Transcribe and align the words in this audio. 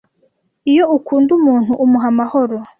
iyo 0.71 0.83
ukunda 0.97 1.29
umuntu 1.39 1.71
umuha 1.83 2.07
amahoro 2.13 2.55